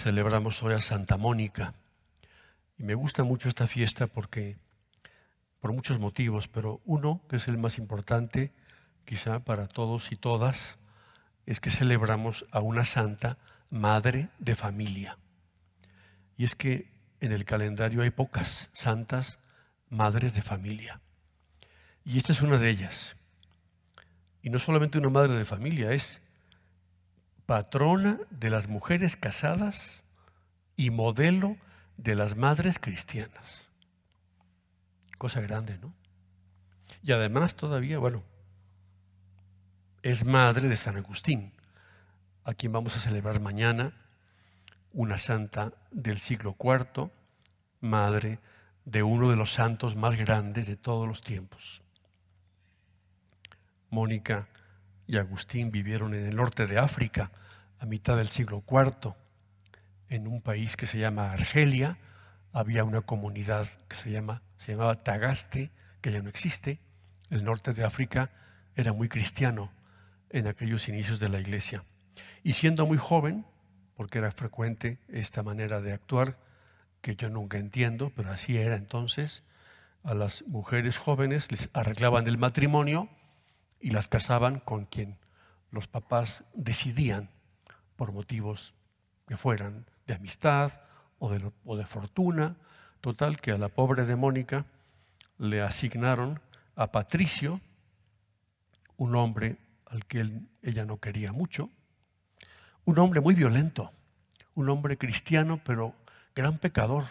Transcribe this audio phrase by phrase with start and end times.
[0.00, 1.74] celebramos hoy a Santa Mónica.
[2.78, 4.56] Y me gusta mucho esta fiesta porque,
[5.60, 8.50] por muchos motivos, pero uno, que es el más importante,
[9.04, 10.78] quizá para todos y todas,
[11.44, 13.36] es que celebramos a una santa
[13.68, 15.18] madre de familia.
[16.38, 16.90] Y es que
[17.20, 19.38] en el calendario hay pocas santas
[19.90, 21.02] madres de familia.
[22.06, 23.16] Y esta es una de ellas.
[24.40, 26.22] Y no solamente una madre de familia, es
[27.50, 30.04] patrona de las mujeres casadas
[30.76, 31.56] y modelo
[31.96, 33.72] de las madres cristianas.
[35.18, 35.92] Cosa grande, ¿no?
[37.02, 38.22] Y además todavía, bueno,
[40.04, 41.52] es madre de San Agustín,
[42.44, 43.94] a quien vamos a celebrar mañana,
[44.92, 47.10] una santa del siglo IV,
[47.80, 48.38] madre
[48.84, 51.82] de uno de los santos más grandes de todos los tiempos.
[53.90, 54.46] Mónica
[55.10, 57.32] y Agustín vivieron en el norte de África
[57.80, 59.16] a mitad del siglo IV.
[60.08, 61.98] En un país que se llama Argelia
[62.52, 64.24] había una comunidad que se,
[64.58, 66.78] se llamaba Tagaste, que ya no existe.
[67.28, 68.30] El norte de África
[68.76, 69.72] era muy cristiano
[70.28, 71.82] en aquellos inicios de la iglesia.
[72.44, 73.44] Y siendo muy joven,
[73.96, 76.38] porque era frecuente esta manera de actuar,
[77.00, 79.42] que yo nunca entiendo, pero así era entonces,
[80.04, 83.08] a las mujeres jóvenes les arreglaban el matrimonio
[83.80, 85.18] y las casaban con quien
[85.70, 87.30] los papás decidían
[87.96, 88.74] por motivos
[89.26, 90.72] que fueran de amistad
[91.18, 92.56] o de, o de fortuna.
[93.00, 94.66] Total, que a la pobre de Mónica
[95.38, 96.40] le asignaron
[96.76, 97.60] a Patricio,
[98.96, 100.30] un hombre al que
[100.62, 101.70] ella no quería mucho,
[102.84, 103.90] un hombre muy violento,
[104.54, 105.94] un hombre cristiano, pero
[106.34, 107.06] gran pecador.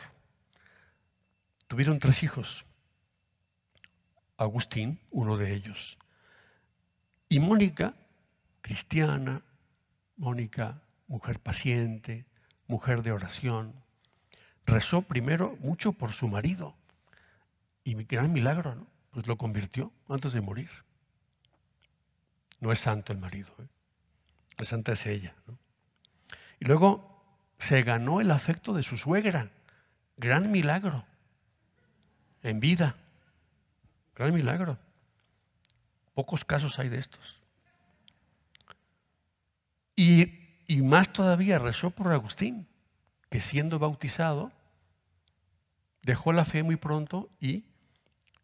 [1.68, 2.66] Tuvieron tres hijos.
[4.38, 5.98] Agustín, uno de ellos.
[7.30, 7.94] Y Mónica,
[8.62, 9.44] cristiana,
[10.18, 12.26] Mónica, mujer paciente,
[12.68, 13.76] mujer de oración,
[14.66, 16.76] rezó primero mucho por su marido.
[17.84, 18.88] Y gran milagro, ¿no?
[19.12, 20.70] Pues lo convirtió antes de morir.
[22.60, 23.68] No es santo el marido, ¿eh?
[24.58, 25.36] la santa es ella.
[26.60, 27.24] Y luego
[27.58, 29.52] se ganó el afecto de su suegra.
[30.18, 31.06] Gran milagro.
[32.42, 32.96] En vida.
[34.16, 34.78] Gran milagro.
[36.20, 37.42] Pocos casos hay de estos.
[39.96, 40.34] Y,
[40.68, 42.68] y más todavía rezó por Agustín,
[43.30, 44.52] que siendo bautizado,
[46.02, 47.64] dejó la fe muy pronto y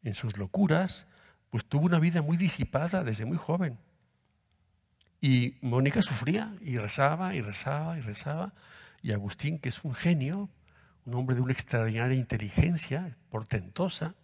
[0.04, 1.06] en sus locuras,
[1.50, 3.78] pues tuvo una vida muy disipada desde muy joven.
[5.20, 8.54] Y Mónica sufría y rezaba y rezaba y rezaba.
[9.02, 10.50] Y Agustín, que es un genio,
[11.04, 14.16] un hombre de una extraordinaria inteligencia, portentosa,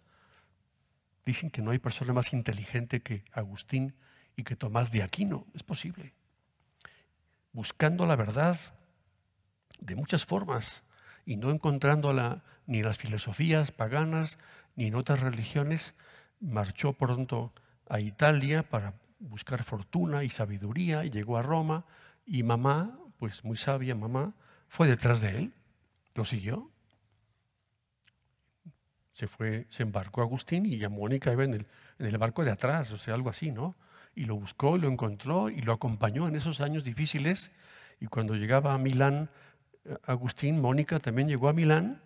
[1.24, 3.94] Dicen que no hay persona más inteligente que Agustín
[4.36, 5.46] y que Tomás de Aquino.
[5.54, 6.14] Es posible.
[7.52, 8.58] Buscando la verdad
[9.80, 10.82] de muchas formas
[11.24, 14.38] y no encontrándola ni en las filosofías paganas
[14.74, 15.94] ni en otras religiones,
[16.40, 17.52] marchó pronto
[17.88, 21.84] a Italia para buscar fortuna y sabiduría y llegó a Roma
[22.26, 24.34] y mamá, pues muy sabia mamá,
[24.68, 25.54] fue detrás de él,
[26.14, 26.71] lo siguió
[29.12, 31.66] se fue, se embarcó Agustín y a Mónica iba en el,
[31.98, 33.74] en el barco de atrás, o sea, algo así, ¿no?
[34.14, 37.50] Y lo buscó, y lo encontró y lo acompañó en esos años difíciles.
[38.00, 39.30] Y cuando llegaba a Milán,
[39.84, 42.02] eh, Agustín, Mónica también llegó a Milán.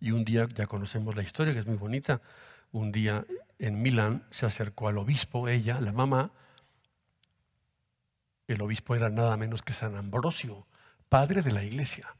[0.00, 2.20] Y un día, ya conocemos la historia, que es muy bonita,
[2.70, 3.24] un día
[3.58, 6.30] en Milán se acercó al obispo, ella, la mamá.
[8.46, 10.66] El obispo era nada menos que San Ambrosio,
[11.08, 12.14] padre de la iglesia,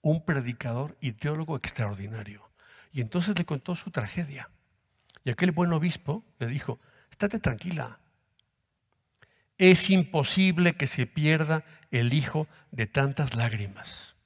[0.00, 2.49] un predicador y teólogo extraordinario.
[2.92, 4.50] Y entonces le contó su tragedia.
[5.24, 6.80] Y aquel buen obispo le dijo,
[7.10, 7.98] estate tranquila.
[9.58, 14.16] Es imposible que se pierda el hijo de tantas lágrimas.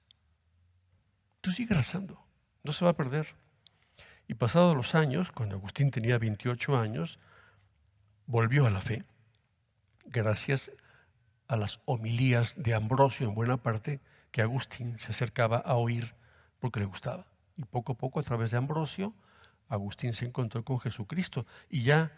[1.41, 2.25] Tú sigue rezando,
[2.63, 3.35] no se va a perder.
[4.29, 7.19] Y pasados los años, cuando Agustín tenía 28 años,
[8.27, 9.05] volvió a la fe,
[10.07, 10.71] gracias
[11.49, 14.01] a las homilías de Ambrosio en buena parte
[14.31, 16.15] que Agustín se acercaba a oír
[16.59, 17.27] porque le gustaba.
[17.57, 19.15] Y poco a poco, a través de Ambrosio,
[19.69, 21.47] Agustín se encontró con Jesucristo.
[21.69, 22.13] Y ya,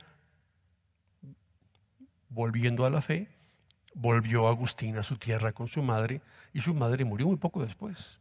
[2.28, 3.28] volviendo a la fe,
[3.94, 6.20] volvió Agustín a su tierra con su madre
[6.52, 8.20] y su madre murió muy poco después.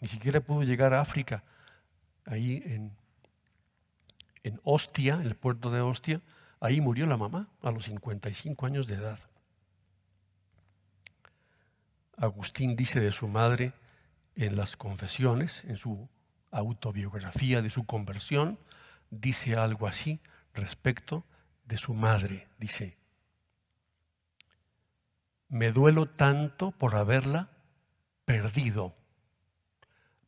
[0.00, 1.44] Ni siquiera pudo llegar a África.
[2.24, 2.92] Ahí en,
[4.42, 6.20] en Ostia, el puerto de Ostia,
[6.60, 9.18] ahí murió la mamá a los 55 años de edad.
[12.16, 13.72] Agustín dice de su madre
[14.36, 16.08] en las confesiones, en su
[16.50, 18.58] autobiografía de su conversión,
[19.10, 20.20] dice algo así
[20.54, 21.24] respecto
[21.64, 22.48] de su madre.
[22.58, 22.96] Dice,
[25.48, 27.50] me duelo tanto por haberla
[28.24, 28.94] perdido.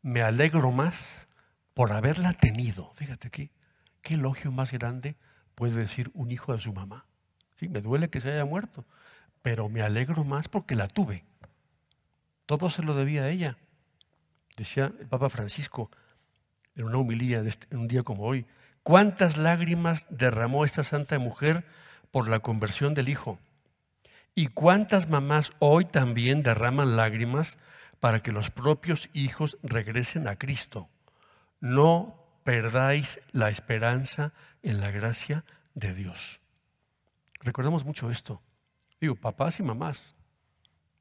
[0.02, 1.28] Me alegro más
[1.74, 2.92] por haberla tenido.
[2.94, 3.50] Fíjate qué,
[4.02, 5.16] qué elogio más grande
[5.54, 7.06] puede decir un hijo de su mamá.
[7.54, 8.84] Sí, me duele que se haya muerto,
[9.42, 11.24] pero me alegro más porque la tuve.
[12.46, 13.58] Todo se lo debía a ella.
[14.56, 15.90] Decía el Papa Francisco
[16.76, 18.46] en una humilía este, en un día como hoy,
[18.82, 21.64] ¿cuántas lágrimas derramó esta santa mujer
[22.10, 23.38] por la conversión del Hijo?
[24.34, 27.58] ¿Y cuántas mamás hoy también derraman lágrimas
[28.00, 30.88] para que los propios hijos regresen a Cristo?
[31.60, 34.32] No perdáis la esperanza
[34.62, 35.44] en la gracia
[35.74, 36.40] de Dios.
[37.40, 38.40] Recordamos mucho esto.
[39.00, 40.14] Digo, papás y mamás.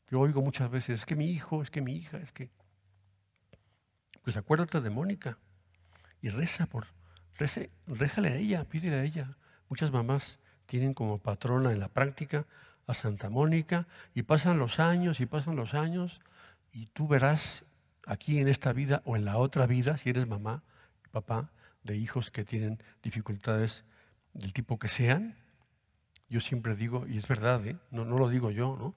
[0.10, 2.50] Yo oigo muchas veces, es que mi hijo, es que mi hija, es que...
[4.24, 5.38] Pues acuérdate de Mónica
[6.22, 6.88] y reza por,
[7.38, 9.38] reza, réjale a ella, pídele a ella.
[9.70, 12.46] Muchas mamás tienen como patrona en la práctica
[12.88, 16.20] a Santa Mónica y pasan los años y pasan los años
[16.74, 17.64] y tú verás
[18.06, 20.64] aquí en esta vida o en la otra vida, si eres mamá,
[21.12, 21.50] papá,
[21.84, 23.84] de hijos que tienen dificultades
[24.34, 25.36] del tipo que sean,
[26.30, 27.76] yo siempre digo, y es verdad, ¿eh?
[27.90, 28.96] no, no lo digo yo, ¿no?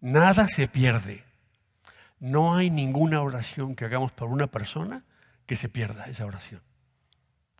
[0.00, 1.24] Nada se pierde.
[2.18, 5.04] No hay ninguna oración que hagamos por una persona
[5.46, 6.62] que se pierda esa oración.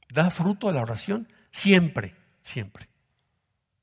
[0.08, 2.88] Da fruto a la oración siempre, siempre.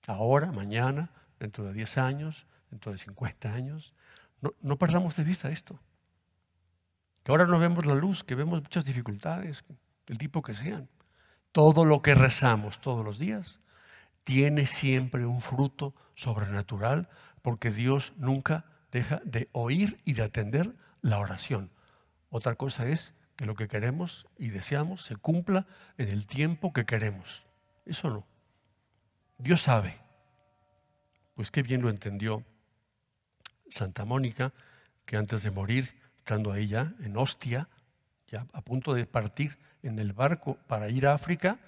[0.07, 3.93] Ahora, mañana, dentro de 10 años, dentro de 50 años.
[4.41, 5.79] No, no perdamos de vista esto.
[7.23, 9.63] Que ahora no vemos la luz, que vemos muchas dificultades,
[10.07, 10.89] del tipo que sean.
[11.51, 13.59] Todo lo que rezamos todos los días
[14.23, 17.09] tiene siempre un fruto sobrenatural
[17.41, 21.71] porque Dios nunca deja de oír y de atender la oración.
[22.29, 25.65] Otra cosa es que lo que queremos y deseamos se cumpla
[25.97, 27.45] en el tiempo que queremos.
[27.85, 28.27] Eso no.
[29.37, 29.97] Dios sabe.
[31.35, 32.43] Pues qué bien lo entendió
[33.69, 34.51] Santa Mónica,
[35.05, 37.69] que antes de morir, estando ahí ya en Ostia,
[38.27, 41.59] ya a punto de partir en el barco para ir a África,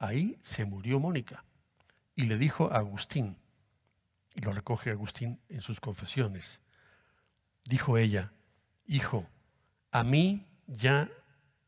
[0.00, 1.44] ahí se murió Mónica
[2.16, 3.36] y le dijo a Agustín,
[4.34, 6.60] y lo recoge Agustín en sus confesiones,
[7.66, 8.32] dijo ella,
[8.84, 9.28] hijo,
[9.92, 11.08] a mí ya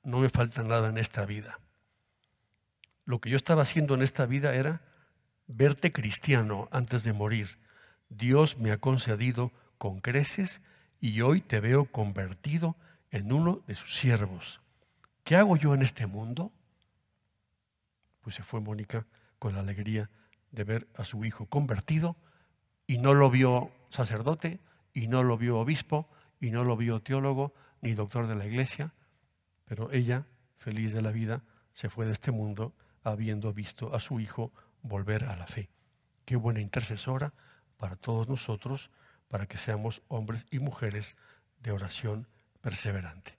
[0.03, 1.59] no me falta nada en esta vida.
[3.05, 4.83] Lo que yo estaba haciendo en esta vida era
[5.47, 7.59] verte cristiano antes de morir.
[8.09, 10.61] Dios me ha concedido con creces
[11.01, 12.77] y hoy te veo convertido
[13.11, 14.61] en uno de sus siervos.
[15.25, 16.53] ¿Qué hago yo en este mundo?
[18.21, 19.07] Pues se fue Mónica
[19.39, 20.11] con la alegría
[20.53, 22.17] de ver a su hijo convertido
[22.87, 24.61] y no lo vio sacerdote
[24.95, 26.09] y no lo vio obispo
[26.41, 28.93] y no lo vio teólogo ni doctor de la iglesia,
[29.73, 30.27] pero ella,
[30.59, 32.75] feliz de la vida, se fue de este mundo
[33.05, 34.53] habiendo visto a su hijo
[34.83, 35.71] volver a la fe.
[36.27, 37.33] Qué buena intercesora
[37.79, 38.91] para todos nosotros,
[39.29, 41.17] para que seamos hombres y mujeres
[41.63, 42.29] de oración
[42.61, 43.39] perseverante.